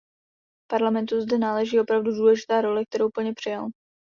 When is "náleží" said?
1.37-1.79